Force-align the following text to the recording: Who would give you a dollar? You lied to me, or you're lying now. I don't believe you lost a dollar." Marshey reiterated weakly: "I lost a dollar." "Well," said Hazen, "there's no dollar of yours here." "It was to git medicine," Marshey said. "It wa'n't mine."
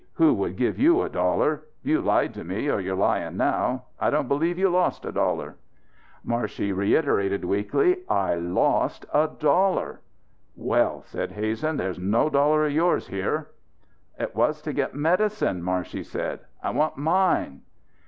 Who 0.13 0.33
would 0.33 0.55
give 0.57 0.79
you 0.79 1.03
a 1.03 1.09
dollar? 1.09 1.61
You 1.83 2.01
lied 2.01 2.33
to 2.33 2.43
me, 2.43 2.67
or 2.71 2.79
you're 2.79 2.95
lying 2.95 3.37
now. 3.37 3.83
I 3.99 4.09
don't 4.09 4.27
believe 4.27 4.57
you 4.57 4.67
lost 4.67 5.05
a 5.05 5.11
dollar." 5.11 5.57
Marshey 6.25 6.73
reiterated 6.75 7.45
weakly: 7.45 7.97
"I 8.09 8.33
lost 8.33 9.05
a 9.13 9.29
dollar." 9.37 10.01
"Well," 10.55 11.03
said 11.05 11.33
Hazen, 11.33 11.77
"there's 11.77 11.99
no 11.99 12.31
dollar 12.31 12.65
of 12.65 12.71
yours 12.71 13.09
here." 13.09 13.51
"It 14.17 14.35
was 14.35 14.63
to 14.63 14.73
git 14.73 14.95
medicine," 14.95 15.61
Marshey 15.61 16.01
said. 16.01 16.39
"It 16.65 16.73
wa'n't 16.73 16.97
mine." 16.97 17.61